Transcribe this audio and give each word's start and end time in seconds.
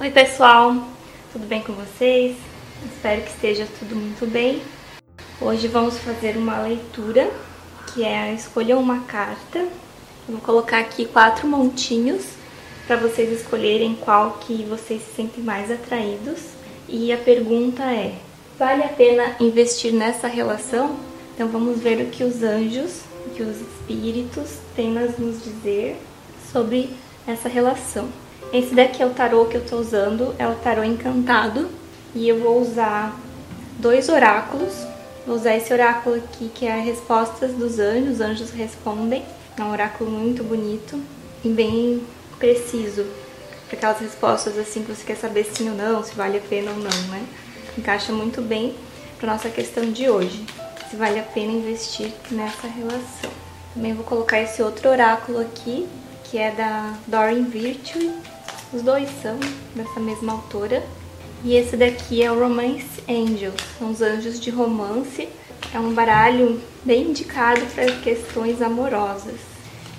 Oi 0.00 0.10
pessoal, 0.10 0.74
tudo 1.32 1.46
bem 1.46 1.62
com 1.62 1.72
vocês? 1.72 2.36
Espero 2.84 3.22
que 3.22 3.30
esteja 3.30 3.64
tudo 3.78 3.94
muito 3.94 4.26
bem. 4.26 4.60
Hoje 5.40 5.68
vamos 5.68 5.96
fazer 5.98 6.36
uma 6.36 6.60
leitura 6.62 7.30
que 7.86 8.02
é 8.02 8.34
escolher 8.34 8.74
uma 8.74 9.04
carta. 9.04 9.60
Eu 9.60 9.70
vou 10.28 10.40
colocar 10.40 10.80
aqui 10.80 11.06
quatro 11.06 11.46
montinhos 11.46 12.24
para 12.88 12.96
vocês 12.96 13.40
escolherem 13.40 13.94
qual 13.94 14.32
que 14.40 14.64
vocês 14.64 15.00
se 15.00 15.14
sentem 15.14 15.44
mais 15.44 15.70
atraídos. 15.70 16.40
E 16.88 17.12
a 17.12 17.16
pergunta 17.16 17.84
é: 17.84 18.16
vale 18.58 18.82
a 18.82 18.88
pena 18.88 19.36
investir 19.38 19.92
nessa 19.92 20.26
relação? 20.26 20.96
Então 21.34 21.46
vamos 21.46 21.80
ver 21.80 22.04
o 22.04 22.10
que 22.10 22.24
os 22.24 22.42
anjos, 22.42 23.02
o 23.26 23.30
que 23.30 23.44
os 23.44 23.60
espíritos 23.60 24.58
têm 24.74 24.98
a 24.98 25.02
nos 25.02 25.44
dizer 25.44 25.96
sobre 26.52 26.90
essa 27.28 27.48
relação. 27.48 28.23
Esse 28.54 28.72
daqui 28.72 29.02
é 29.02 29.06
o 29.06 29.10
tarô 29.10 29.46
que 29.46 29.56
eu 29.56 29.62
estou 29.62 29.80
usando, 29.80 30.32
é 30.38 30.46
o 30.46 30.54
tarô 30.54 30.84
encantado. 30.84 31.68
E 32.14 32.28
eu 32.28 32.38
vou 32.38 32.60
usar 32.60 33.12
dois 33.80 34.08
oráculos. 34.08 34.72
Vou 35.26 35.34
usar 35.34 35.56
esse 35.56 35.72
oráculo 35.72 36.14
aqui 36.14 36.48
que 36.54 36.64
é 36.64 36.78
respostas 36.78 37.50
dos 37.54 37.80
anjos, 37.80 38.14
os 38.14 38.20
anjos 38.20 38.50
respondem. 38.52 39.24
É 39.58 39.62
um 39.64 39.72
oráculo 39.72 40.08
muito 40.08 40.44
bonito 40.44 41.02
e 41.44 41.48
bem 41.48 42.00
preciso. 42.38 43.04
Para 43.66 43.76
aquelas 43.76 43.98
respostas 43.98 44.56
assim 44.56 44.84
que 44.84 44.94
você 44.94 45.04
quer 45.04 45.16
saber 45.16 45.50
sim 45.52 45.68
ou 45.70 45.74
não, 45.74 46.04
se 46.04 46.14
vale 46.14 46.38
a 46.38 46.40
pena 46.40 46.70
ou 46.70 46.76
não, 46.76 47.08
né? 47.10 47.26
Encaixa 47.76 48.12
muito 48.12 48.40
bem 48.40 48.76
para 49.18 49.32
nossa 49.32 49.50
questão 49.50 49.90
de 49.90 50.08
hoje. 50.08 50.46
Se 50.88 50.94
vale 50.94 51.18
a 51.18 51.24
pena 51.24 51.50
investir 51.50 52.12
nessa 52.30 52.68
relação. 52.68 53.32
Também 53.74 53.94
vou 53.94 54.04
colocar 54.04 54.40
esse 54.40 54.62
outro 54.62 54.90
oráculo 54.90 55.40
aqui, 55.40 55.88
que 56.22 56.38
é 56.38 56.52
da 56.52 56.94
Doreen 57.08 57.42
Virtue, 57.42 58.12
os 58.74 58.82
dois 58.82 59.08
são 59.22 59.38
dessa 59.74 60.00
mesma 60.00 60.32
autora. 60.32 60.82
E 61.44 61.54
esse 61.54 61.76
daqui 61.76 62.22
é 62.22 62.32
o 62.32 62.40
Romance 62.40 63.02
Angel, 63.08 63.52
são 63.78 63.90
os 63.90 64.02
anjos 64.02 64.40
de 64.40 64.50
romance. 64.50 65.28
É 65.72 65.78
um 65.78 65.92
baralho 65.92 66.60
bem 66.84 67.10
indicado 67.10 67.60
para 67.74 67.86
questões 68.00 68.60
amorosas. 68.60 69.38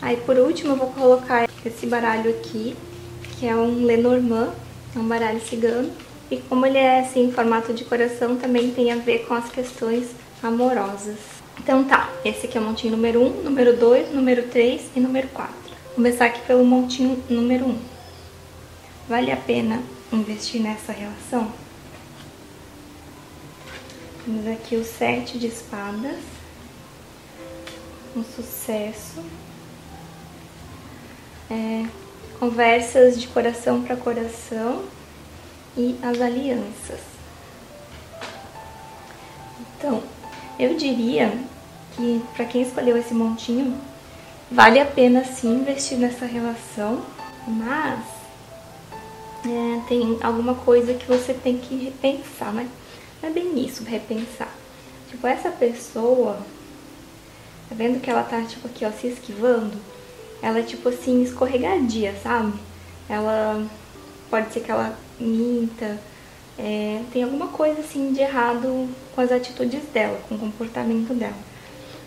Aí 0.01 0.17
por 0.17 0.37
último 0.37 0.73
eu 0.73 0.77
vou 0.77 0.89
colocar 0.89 1.47
esse 1.65 1.85
baralho 1.85 2.29
aqui, 2.31 2.75
que 3.37 3.47
é 3.47 3.55
um 3.55 3.85
Lenormand, 3.85 4.53
é 4.95 4.99
um 4.99 5.07
baralho 5.07 5.41
cigano. 5.41 5.91
E 6.29 6.37
como 6.37 6.65
ele 6.65 6.77
é 6.77 6.99
assim 6.99 7.25
em 7.25 7.31
formato 7.31 7.73
de 7.73 7.85
coração, 7.85 8.35
também 8.35 8.71
tem 8.71 8.91
a 8.91 8.95
ver 8.95 9.25
com 9.27 9.35
as 9.35 9.49
questões 9.49 10.07
amorosas. 10.41 11.17
Então 11.59 11.83
tá, 11.83 12.09
esse 12.25 12.47
aqui 12.47 12.57
é 12.57 12.61
o 12.61 12.63
montinho 12.63 12.95
número 12.95 13.21
1, 13.21 13.43
número 13.43 13.77
2, 13.77 14.13
número 14.13 14.43
3 14.43 14.81
e 14.95 14.99
número 14.99 15.27
4. 15.29 15.53
Vou 15.53 15.95
começar 15.95 16.25
aqui 16.25 16.41
pelo 16.41 16.65
montinho 16.65 17.23
número 17.29 17.65
1. 17.65 17.94
Vale 19.07 19.31
a 19.31 19.37
pena 19.37 19.83
investir 20.11 20.59
nessa 20.59 20.91
relação? 20.91 21.51
Temos 24.25 24.47
aqui 24.47 24.75
o 24.77 24.83
sete 24.83 25.37
de 25.37 25.45
espadas, 25.45 26.17
um 28.15 28.23
sucesso, 28.23 29.23
é, 31.51 31.85
conversas 32.39 33.21
de 33.21 33.27
coração 33.27 33.83
para 33.83 33.95
coração 33.95 34.83
e 35.77 35.95
as 36.01 36.19
alianças. 36.19 37.01
Então, 39.77 40.01
eu 40.57 40.75
diria 40.75 41.31
que 41.95 42.23
para 42.35 42.45
quem 42.45 42.63
escolheu 42.63 42.97
esse 42.97 43.13
montinho, 43.13 43.79
vale 44.49 44.79
a 44.79 44.85
pena 44.85 45.23
sim 45.23 45.59
investir 45.59 45.99
nessa 45.99 46.25
relação, 46.25 47.05
mas 47.45 48.24
é, 49.47 49.81
tem 49.87 50.17
alguma 50.21 50.55
coisa 50.55 50.93
que 50.93 51.05
você 51.05 51.33
tem 51.33 51.57
que 51.57 51.75
repensar, 51.75 52.53
mas 52.53 52.67
não 53.21 53.29
é 53.29 53.31
bem 53.31 53.63
isso, 53.63 53.83
repensar. 53.83 54.53
Tipo, 55.09 55.27
essa 55.27 55.49
pessoa, 55.49 56.37
tá 57.69 57.75
vendo 57.75 58.01
que 58.01 58.09
ela 58.09 58.23
tá, 58.23 58.41
tipo, 58.41 58.67
aqui, 58.67 58.85
ó, 58.85 58.91
se 58.91 59.07
esquivando? 59.07 59.77
Ela 60.41 60.59
é, 60.59 60.63
tipo 60.63 60.89
assim, 60.89 61.23
escorregadia, 61.23 62.15
sabe? 62.21 62.53
Ela, 63.07 63.65
pode 64.29 64.51
ser 64.51 64.61
que 64.61 64.71
ela 64.71 64.97
minta, 65.19 65.99
é, 66.57 67.01
tem 67.11 67.23
alguma 67.23 67.47
coisa, 67.47 67.81
assim, 67.81 68.13
de 68.13 68.21
errado 68.21 68.89
com 69.13 69.21
as 69.21 69.31
atitudes 69.31 69.83
dela, 69.93 70.19
com 70.27 70.35
o 70.35 70.39
comportamento 70.39 71.13
dela. 71.13 71.37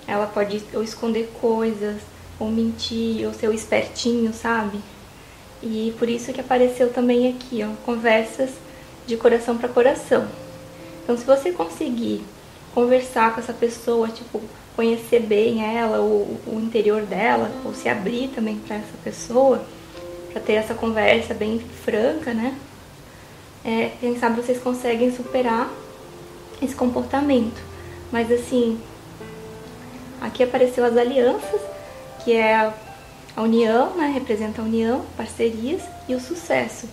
Ela 0.07 0.27
pode 0.27 0.63
ou 0.73 0.83
esconder 0.83 1.31
coisas, 1.41 2.01
ou 2.39 2.51
mentir, 2.51 3.27
ou 3.27 3.33
ser 3.33 3.49
o 3.49 3.53
espertinho, 3.53 4.33
sabe? 4.33 4.81
E 5.63 5.95
por 5.99 6.09
isso 6.09 6.33
que 6.33 6.41
apareceu 6.41 6.93
também 6.93 7.29
aqui, 7.29 7.65
ó, 7.65 7.69
conversas 7.85 8.51
de 9.07 9.17
coração 9.17 9.57
para 9.57 9.69
coração. 9.69 10.29
Então, 11.03 11.17
se 11.17 11.25
você 11.25 11.51
conseguir 11.53 12.23
conversar 12.75 13.35
com 13.35 13.41
essa 13.41 13.53
pessoa, 13.53 14.09
tipo, 14.09 14.41
conhecer 14.77 15.21
bem 15.21 15.65
ela, 15.65 16.01
o, 16.01 16.39
o 16.47 16.61
interior 16.61 17.03
dela, 17.03 17.51
ou 17.65 17.75
se 17.75 17.89
abrir 17.89 18.29
também 18.29 18.57
para 18.57 18.77
essa 18.77 18.97
pessoa, 19.03 19.65
para 20.31 20.41
ter 20.41 20.53
essa 20.53 20.75
conversa 20.75 21.35
bem 21.35 21.59
franca, 21.59 22.33
né? 22.33 22.57
É, 23.65 23.91
quem 24.01 24.17
sabe 24.19 24.41
vocês 24.41 24.61
conseguem 24.61 25.11
superar 25.11 25.69
esse 26.63 26.75
comportamento. 26.75 27.61
Mas 28.13 28.31
assim, 28.31 28.81
aqui 30.21 30.43
apareceu 30.43 30.85
as 30.85 30.97
alianças, 30.97 31.61
que 32.25 32.33
é 32.33 32.73
a 33.39 33.43
união, 33.43 33.95
né, 33.95 34.11
representa 34.13 34.61
a 34.61 34.65
união, 34.65 35.05
parcerias 35.17 35.83
e 36.09 36.15
o 36.17 36.21
sucesso. 36.21 36.89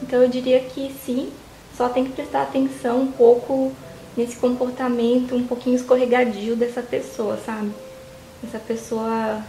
Então 0.00 0.22
eu 0.22 0.30
diria 0.30 0.58
que 0.60 0.90
sim, 1.04 1.30
só 1.76 1.90
tem 1.90 2.06
que 2.06 2.12
prestar 2.12 2.40
atenção 2.40 3.02
um 3.02 3.12
pouco 3.12 3.70
nesse 4.16 4.36
comportamento 4.36 5.36
um 5.36 5.46
pouquinho 5.46 5.76
escorregadio 5.76 6.56
dessa 6.56 6.80
pessoa, 6.80 7.38
sabe? 7.44 7.70
Essa 8.42 8.58
pessoa 8.58 9.44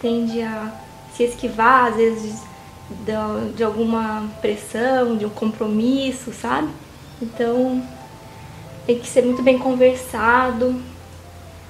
tende 0.00 0.42
a 0.42 0.74
se 1.16 1.22
esquivar, 1.22 1.92
às 1.92 1.94
vezes, 1.94 2.42
de, 2.90 3.52
de 3.54 3.62
alguma 3.62 4.28
pressão, 4.40 5.16
de 5.16 5.24
um 5.24 5.30
compromisso, 5.30 6.32
sabe? 6.32 6.68
Então 7.22 7.80
tem 8.86 8.98
que 8.98 9.06
ser 9.06 9.22
muito 9.22 9.40
bem 9.40 9.56
conversado 9.56 10.82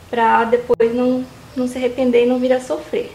para 0.09 0.45
depois 0.45 0.95
não, 0.95 1.23
não 1.55 1.69
se 1.69 1.77
arrepender 1.77 2.25
e 2.25 2.27
não 2.27 2.39
vir 2.39 2.55
a 2.55 2.61
sofrer. 2.61 3.13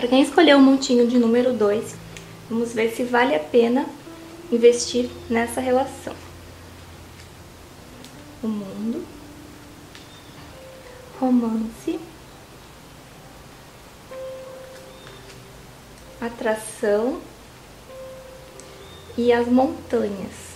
Para 0.00 0.08
quem 0.08 0.22
escolheu 0.22 0.56
o 0.56 0.62
montinho 0.62 1.06
de 1.06 1.18
número 1.18 1.52
2, 1.52 1.94
vamos 2.48 2.72
ver 2.72 2.90
se 2.90 3.04
vale 3.04 3.34
a 3.34 3.38
pena 3.38 3.84
investir 4.50 5.10
nessa 5.28 5.60
relação. 5.60 6.14
O 8.42 8.48
mundo, 8.48 9.04
romance, 11.20 12.00
atração 16.18 17.20
e 19.18 19.30
as 19.30 19.46
montanhas. 19.48 20.54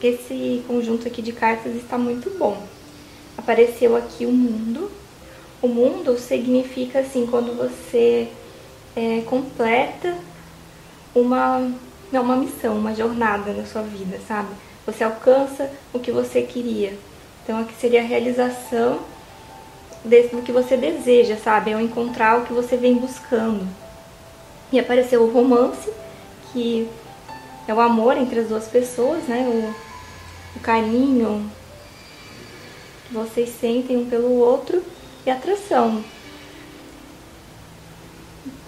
Esse 0.00 0.62
conjunto 0.68 1.08
aqui 1.08 1.20
de 1.20 1.32
cartas 1.32 1.74
está 1.74 1.98
muito 1.98 2.30
bom. 2.38 2.68
Apareceu 3.36 3.96
aqui 3.96 4.24
o 4.26 4.30
mundo, 4.30 4.92
o 5.62 5.68
mundo 5.68 6.18
significa 6.18 7.00
assim 7.00 7.26
quando 7.26 7.56
você 7.56 8.28
é, 8.94 9.22
completa 9.22 10.16
uma, 11.14 11.70
não, 12.12 12.22
uma 12.22 12.36
missão, 12.36 12.76
uma 12.76 12.94
jornada 12.94 13.52
na 13.52 13.64
sua 13.64 13.82
vida, 13.82 14.18
sabe? 14.26 14.48
Você 14.86 15.02
alcança 15.02 15.70
o 15.92 15.98
que 15.98 16.12
você 16.12 16.42
queria. 16.42 16.96
Então 17.42 17.58
aqui 17.58 17.74
seria 17.74 18.00
a 18.00 18.04
realização 18.04 19.00
do 20.04 20.42
que 20.42 20.52
você 20.52 20.76
deseja, 20.76 21.36
sabe? 21.36 21.72
É 21.72 21.76
o 21.76 21.80
encontrar 21.80 22.38
o 22.38 22.44
que 22.44 22.52
você 22.52 22.76
vem 22.76 22.94
buscando. 22.94 23.66
E 24.70 24.78
apareceu 24.78 25.22
o 25.22 25.32
romance, 25.32 25.90
que 26.52 26.88
é 27.66 27.74
o 27.74 27.80
amor 27.80 28.16
entre 28.16 28.40
as 28.40 28.48
duas 28.48 28.68
pessoas, 28.68 29.24
né? 29.24 29.46
O, 29.48 30.58
o 30.58 30.60
carinho 30.60 31.50
que 33.08 33.14
vocês 33.14 33.50
sentem 33.60 33.96
um 33.96 34.06
pelo 34.06 34.32
outro 34.32 34.82
e 35.26 35.30
atração. 35.30 36.02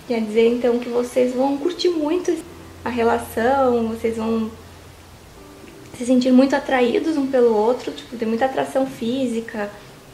Quer 0.08 0.20
dizer 0.20 0.48
então 0.48 0.78
que 0.78 0.88
vocês 0.88 1.34
vão 1.34 1.56
curtir 1.56 1.90
muito 1.90 2.36
a 2.84 2.88
relação, 2.88 3.88
vocês 3.88 4.16
vão 4.16 4.50
se 5.96 6.04
sentir 6.04 6.32
muito 6.32 6.54
atraídos 6.54 7.16
um 7.16 7.26
pelo 7.26 7.54
outro, 7.54 7.92
tipo, 7.92 8.16
tem 8.16 8.26
muita 8.26 8.44
atração 8.44 8.86
física, 8.86 9.70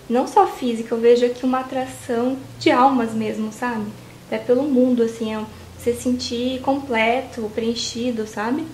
não 0.08 0.26
só 0.26 0.46
física, 0.46 0.94
eu 0.94 1.00
vejo 1.00 1.25
aqui 1.25 1.44
uma 1.44 1.61
atração 1.61 2.37
de 2.58 2.70
almas 2.70 3.12
mesmo, 3.12 3.52
sabe? 3.52 3.87
Até 4.26 4.38
pelo 4.38 4.62
mundo, 4.62 5.02
assim, 5.02 5.35
é 5.35 5.44
você 5.79 5.94
sentir 5.94 6.61
completo, 6.61 7.50
preenchido, 7.55 8.26
sabe? 8.26 8.67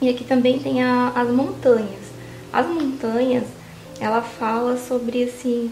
E 0.00 0.08
aqui 0.08 0.24
também 0.24 0.58
tem 0.58 0.82
a, 0.82 1.08
as 1.14 1.28
montanhas. 1.28 2.06
As 2.52 2.66
montanhas, 2.66 3.44
ela 4.00 4.22
fala 4.22 4.76
sobre, 4.76 5.24
assim, 5.24 5.70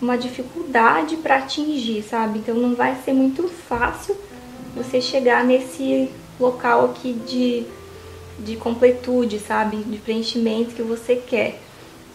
uma 0.00 0.16
dificuldade 0.16 1.16
para 1.16 1.36
atingir, 1.36 2.02
sabe? 2.02 2.38
Então 2.40 2.54
não 2.54 2.74
vai 2.74 2.96
ser 3.04 3.12
muito 3.12 3.48
fácil 3.48 4.16
você 4.74 5.00
chegar 5.00 5.44
nesse 5.44 6.10
local 6.38 6.86
aqui 6.86 7.12
de, 7.12 7.64
de 8.38 8.56
completude, 8.56 9.38
sabe? 9.38 9.76
De 9.78 9.98
preenchimento 9.98 10.74
que 10.74 10.82
você 10.82 11.16
quer. 11.16 11.60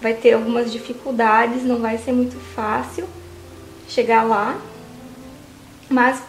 Vai 0.01 0.13
ter 0.13 0.33
algumas 0.33 0.71
dificuldades, 0.71 1.63
não 1.63 1.79
vai 1.79 1.97
ser 1.97 2.11
muito 2.11 2.37
fácil 2.55 3.07
chegar 3.87 4.23
lá, 4.23 4.59
mas 5.89 6.21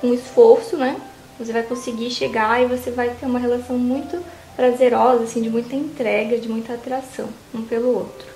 com 0.00 0.14
esforço, 0.14 0.76
né? 0.76 1.00
Você 1.38 1.52
vai 1.52 1.62
conseguir 1.62 2.10
chegar 2.10 2.62
e 2.62 2.66
você 2.66 2.90
vai 2.90 3.10
ter 3.10 3.26
uma 3.26 3.38
relação 3.38 3.76
muito 3.76 4.22
prazerosa, 4.54 5.24
assim, 5.24 5.42
de 5.42 5.50
muita 5.50 5.74
entrega, 5.74 6.38
de 6.38 6.48
muita 6.48 6.74
atração 6.74 7.28
um 7.52 7.62
pelo 7.62 7.88
outro. 7.88 8.26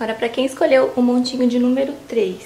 Agora, 0.00 0.14
para 0.14 0.30
quem 0.30 0.46
escolheu 0.46 0.94
o 0.96 1.02
montinho 1.02 1.46
de 1.46 1.58
número 1.58 1.92
3, 2.08 2.42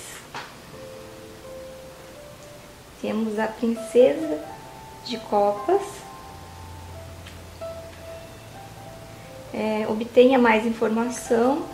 temos 3.01 3.39
a 3.39 3.47
princesa 3.47 4.41
de 5.07 5.17
copas. 5.19 5.81
É, 9.53 9.87
obtenha 9.89 10.37
mais 10.37 10.67
informação. 10.67 11.65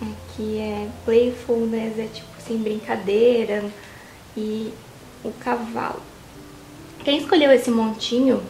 Aqui 0.00 0.60
é 0.60 0.88
playfulness, 1.04 1.98
é 1.98 2.06
tipo 2.14 2.28
assim, 2.38 2.58
brincadeira. 2.58 3.68
E 4.36 4.72
o 5.24 5.32
cavalo. 5.32 6.00
Quem 7.02 7.18
escolheu 7.18 7.50
esse 7.50 7.72
montinho, 7.72 8.40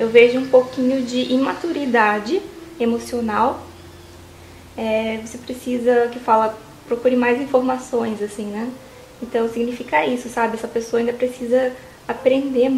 eu 0.00 0.08
vejo 0.08 0.38
um 0.38 0.48
pouquinho 0.48 1.02
de 1.04 1.34
imaturidade 1.34 2.40
emocional. 2.80 3.67
É, 4.78 5.20
você 5.24 5.36
precisa 5.38 6.06
que 6.06 6.20
fala, 6.20 6.56
procure 6.86 7.16
mais 7.16 7.40
informações, 7.40 8.22
assim, 8.22 8.44
né? 8.44 8.70
Então 9.20 9.48
significa 9.48 10.06
isso, 10.06 10.28
sabe? 10.28 10.56
Essa 10.56 10.68
pessoa 10.68 11.00
ainda 11.00 11.12
precisa 11.12 11.72
aprender 12.06 12.70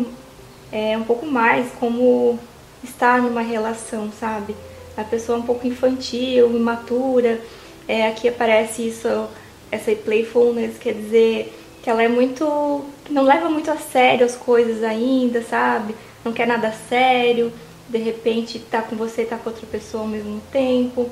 é, 0.73 0.97
um 0.97 1.05
pouco 1.05 1.27
mais 1.27 1.71
como 1.79 2.39
estar 2.83 3.21
numa 3.21 3.43
relação, 3.43 4.11
sabe? 4.19 4.57
A 4.97 5.05
pessoa 5.05 5.37
é 5.37 5.41
um 5.43 5.45
pouco 5.45 5.67
infantil, 5.67 6.51
imatura. 6.57 7.39
É, 7.87 8.09
aqui 8.09 8.29
aparece 8.29 8.89
isso, 8.89 9.29
essa 9.71 9.95
playfulness, 9.95 10.79
quer 10.79 10.95
dizer 10.95 11.55
que 11.83 11.91
ela 11.91 12.03
é 12.03 12.09
muito. 12.09 12.83
não 13.11 13.23
leva 13.25 13.51
muito 13.51 13.71
a 13.71 13.77
sério 13.77 14.25
as 14.25 14.37
coisas 14.37 14.83
ainda, 14.83 15.43
sabe? 15.43 15.95
Não 16.25 16.33
quer 16.33 16.47
nada 16.47 16.73
sério, 16.89 17.53
de 17.89 17.99
repente 17.99 18.59
tá 18.59 18.81
com 18.81 18.97
você, 18.97 19.25
tá 19.25 19.37
com 19.37 19.51
outra 19.51 19.67
pessoa 19.67 20.05
ao 20.05 20.09
mesmo 20.09 20.41
tempo. 20.51 21.11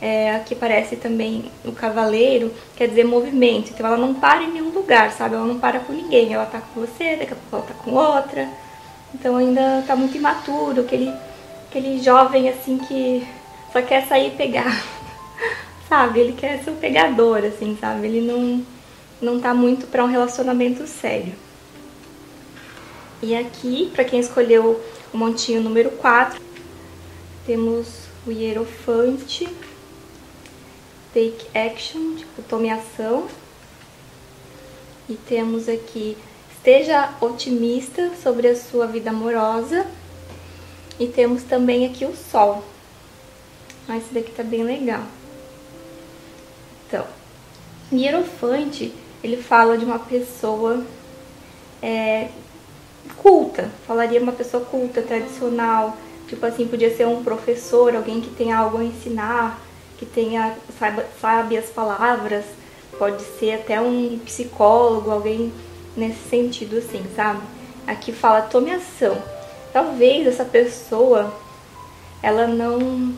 É, 0.00 0.36
aqui 0.36 0.54
parece 0.54 0.94
também 0.94 1.50
o 1.64 1.72
cavaleiro, 1.72 2.52
quer 2.76 2.88
dizer 2.88 3.04
movimento. 3.04 3.70
Então 3.70 3.86
ela 3.86 3.96
não 3.96 4.14
para 4.14 4.44
em 4.44 4.52
nenhum 4.52 4.70
lugar, 4.70 5.10
sabe? 5.12 5.34
Ela 5.34 5.44
não 5.44 5.58
para 5.58 5.80
com 5.80 5.92
ninguém. 5.92 6.32
Ela 6.32 6.46
tá 6.46 6.60
com 6.60 6.80
você, 6.80 7.16
daqui 7.16 7.32
a 7.32 7.36
pouco 7.50 7.56
ela 7.56 7.66
tá 7.66 7.74
com 7.74 7.90
outra. 7.92 8.48
Então 9.14 9.36
ainda 9.36 9.82
tá 9.86 9.96
muito 9.96 10.16
imaturo, 10.16 10.82
aquele, 10.82 11.12
aquele 11.68 12.00
jovem 12.02 12.48
assim 12.48 12.78
que 12.78 13.26
só 13.72 13.82
quer 13.82 14.06
sair 14.06 14.28
e 14.28 14.36
pegar. 14.36 14.84
sabe? 15.88 16.20
Ele 16.20 16.32
quer 16.32 16.62
ser 16.62 16.70
um 16.70 16.76
pegador, 16.76 17.38
assim, 17.44 17.76
sabe? 17.80 18.06
Ele 18.06 18.20
não 18.20 18.64
não 19.20 19.40
tá 19.40 19.52
muito 19.52 19.88
para 19.88 20.04
um 20.04 20.08
relacionamento 20.08 20.86
sério. 20.86 21.32
E 23.20 23.34
aqui, 23.34 23.90
para 23.92 24.04
quem 24.04 24.20
escolheu 24.20 24.80
o 25.12 25.18
montinho 25.18 25.60
número 25.60 25.90
4, 25.90 26.40
temos 27.44 27.88
o 28.24 28.30
Hierofante, 28.30 29.48
Take 31.18 31.48
Action, 31.52 32.14
tipo, 32.14 32.42
tome 32.42 32.70
ação. 32.70 33.26
E 35.08 35.16
temos 35.16 35.68
aqui, 35.68 36.16
esteja 36.52 37.12
otimista 37.20 38.12
sobre 38.22 38.46
a 38.46 38.54
sua 38.54 38.86
vida 38.86 39.10
amorosa. 39.10 39.84
E 41.00 41.08
temos 41.08 41.42
também 41.42 41.86
aqui 41.86 42.04
o 42.04 42.14
Sol. 42.14 42.62
Ah, 43.88 43.96
esse 43.96 44.14
daqui 44.14 44.30
tá 44.30 44.44
bem 44.44 44.62
legal. 44.62 45.02
Então, 46.86 47.04
Hierofante 47.92 48.94
ele 49.24 49.42
fala 49.42 49.76
de 49.76 49.84
uma 49.84 49.98
pessoa 49.98 50.86
é, 51.82 52.28
culta, 53.16 53.72
falaria 53.88 54.22
uma 54.22 54.30
pessoa 54.30 54.64
culta, 54.64 55.02
tradicional, 55.02 55.96
tipo 56.28 56.46
assim, 56.46 56.68
podia 56.68 56.96
ser 56.96 57.08
um 57.08 57.24
professor, 57.24 57.96
alguém 57.96 58.20
que 58.20 58.30
tenha 58.30 58.56
algo 58.56 58.78
a 58.78 58.84
ensinar, 58.84 59.67
que 59.98 60.06
tenha, 60.06 60.56
saiba, 60.78 61.04
sabe 61.20 61.58
as 61.58 61.66
palavras, 61.66 62.44
pode 62.98 63.22
ser 63.38 63.54
até 63.54 63.80
um 63.80 64.18
psicólogo, 64.24 65.10
alguém 65.10 65.52
nesse 65.96 66.28
sentido 66.28 66.78
assim, 66.78 67.04
sabe? 67.14 67.40
Aqui 67.86 68.12
fala 68.12 68.42
tome 68.42 68.70
ação. 68.70 69.20
Talvez 69.72 70.26
essa 70.26 70.44
pessoa 70.44 71.34
ela 72.22 72.46
não 72.46 73.14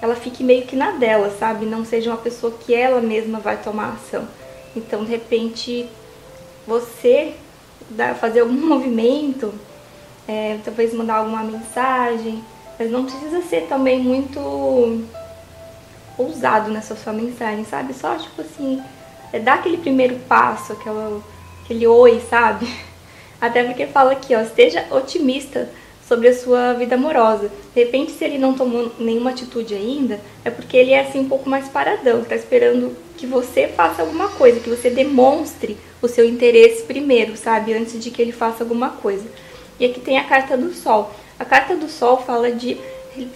ela 0.00 0.14
fique 0.14 0.44
meio 0.44 0.64
que 0.64 0.76
na 0.76 0.92
dela, 0.92 1.34
sabe? 1.38 1.66
Não 1.66 1.84
seja 1.84 2.10
uma 2.10 2.18
pessoa 2.18 2.52
que 2.52 2.72
ela 2.72 3.00
mesma 3.00 3.40
vai 3.40 3.56
tomar 3.60 3.94
ação. 3.94 4.28
Então, 4.76 5.04
de 5.04 5.10
repente, 5.10 5.88
você 6.66 7.34
fazer 8.20 8.40
algum 8.40 8.54
movimento, 8.66 9.52
é, 10.26 10.58
talvez 10.64 10.94
mandar 10.94 11.16
alguma 11.16 11.42
mensagem, 11.42 12.44
mas 12.78 12.90
não 12.90 13.04
precisa 13.04 13.42
ser 13.42 13.62
também 13.62 13.98
muito 13.98 15.04
ousado 16.38 16.70
nessa 16.70 16.94
sua 16.94 17.12
mensagem, 17.12 17.64
sabe? 17.64 17.92
Só 17.92 18.16
tipo 18.16 18.40
assim, 18.40 18.80
é 19.32 19.38
dar 19.38 19.54
aquele 19.54 19.76
primeiro 19.76 20.16
passo, 20.28 20.72
aquela, 20.72 21.20
aquele 21.64 21.86
oi, 21.86 22.22
sabe? 22.30 22.68
Até 23.40 23.64
porque 23.64 23.86
fala 23.86 24.12
aqui, 24.12 24.34
ó, 24.34 24.40
esteja 24.40 24.86
otimista 24.90 25.68
sobre 26.06 26.28
a 26.28 26.34
sua 26.34 26.72
vida 26.72 26.94
amorosa. 26.94 27.50
De 27.74 27.84
repente, 27.84 28.12
se 28.12 28.24
ele 28.24 28.38
não 28.38 28.54
tomou 28.54 28.90
nenhuma 28.98 29.30
atitude 29.30 29.74
ainda, 29.74 30.18
é 30.44 30.50
porque 30.50 30.76
ele 30.76 30.92
é 30.92 31.00
assim 31.00 31.20
um 31.20 31.28
pouco 31.28 31.50
mais 31.50 31.68
paradão, 31.68 32.24
tá 32.24 32.34
esperando 32.34 32.96
que 33.16 33.26
você 33.26 33.68
faça 33.68 34.02
alguma 34.02 34.28
coisa, 34.28 34.60
que 34.60 34.70
você 34.70 34.88
demonstre 34.88 35.76
o 36.00 36.08
seu 36.08 36.24
interesse 36.24 36.84
primeiro, 36.84 37.36
sabe? 37.36 37.74
Antes 37.74 38.02
de 38.02 38.10
que 38.10 38.22
ele 38.22 38.32
faça 38.32 38.62
alguma 38.62 38.90
coisa. 38.90 39.26
E 39.78 39.84
aqui 39.84 40.00
tem 40.00 40.18
a 40.18 40.24
carta 40.24 40.56
do 40.56 40.72
sol. 40.72 41.12
A 41.38 41.44
carta 41.44 41.76
do 41.76 41.88
sol 41.88 42.18
fala 42.18 42.50
de 42.50 42.78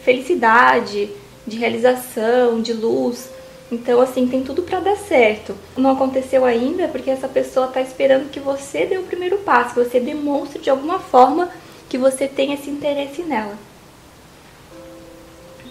felicidade, 0.04 1.10
de 1.47 1.56
realização, 1.56 2.61
de 2.61 2.73
luz. 2.73 3.31
Então, 3.71 4.00
assim, 4.00 4.27
tem 4.27 4.43
tudo 4.43 4.62
para 4.62 4.81
dar 4.81 4.97
certo. 4.97 5.55
Não 5.77 5.91
aconteceu 5.91 6.44
ainda 6.44 6.89
porque 6.89 7.11
essa 7.11 7.29
pessoa 7.29 7.69
tá 7.69 7.81
esperando 7.81 8.31
que 8.31 8.39
você 8.39 8.85
dê 8.85 8.99
o 8.99 9.05
primeiro 9.05 9.39
passo, 9.39 9.75
que 9.75 9.85
você 9.85 9.99
demonstre 9.99 10.61
de 10.61 10.69
alguma 10.69 10.99
forma 10.99 11.50
que 11.89 11.97
você 11.97 12.28
tem 12.28 12.52
esse 12.52 12.69
interesse 12.69 13.23
nela. 13.23 13.57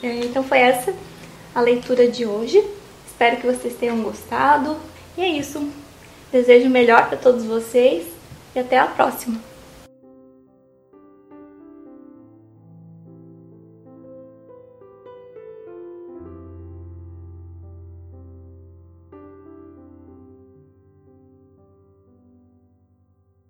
É, 0.01 0.07
então 0.25 0.43
foi 0.43 0.59
essa 0.59 0.93
a 1.53 1.61
leitura 1.61 2.07
de 2.07 2.25
hoje. 2.25 2.63
Espero 3.05 3.37
que 3.37 3.45
vocês 3.45 3.75
tenham 3.75 4.01
gostado. 4.01 4.77
E 5.15 5.21
é 5.21 5.27
isso. 5.27 5.69
Desejo 6.31 6.69
melhor 6.69 7.07
para 7.07 7.17
todos 7.17 7.45
vocês 7.45 8.07
e 8.55 8.59
até 8.59 8.79
a 8.79 8.87
próxima. 8.87 9.50